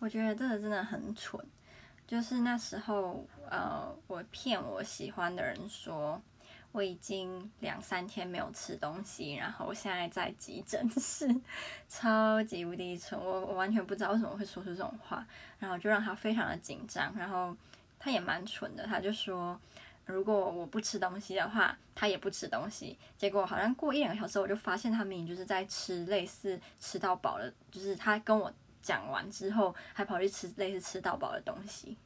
[0.00, 1.40] 我觉得这个真的很蠢。
[2.08, 6.20] 就是那时候，呃，我骗我喜欢的人说
[6.72, 11.28] 我已经两三天没有吃东西，然后我现在在急诊室，
[11.88, 13.20] 超级无敌蠢。
[13.20, 15.24] 我我完全不知道为什么会说出这种话，
[15.60, 17.14] 然后就让他非常的紧张。
[17.16, 17.56] 然后
[18.00, 19.56] 他也蛮蠢的，他就说
[20.06, 22.98] 如果我不吃东西的话，他也不吃东西。
[23.16, 28.52] 结果好像过一两个小时，我就发现他明明就是在吃类似吃到饱的，就是他跟我
[28.82, 31.96] 讲完之后还跑去吃类似吃到饱的东西。